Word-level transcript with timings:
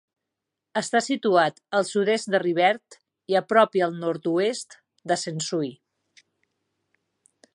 Està 0.79 1.01
situat 1.07 1.59
al 1.79 1.85
sud-est 1.89 2.31
de 2.35 2.39
Rivert 2.45 2.97
i 3.33 3.37
a 3.41 3.43
prop 3.53 3.79
i 3.81 3.85
al 3.89 3.95
nord-oest 4.05 4.77
de 5.13 5.21
Sensui. 5.27 5.71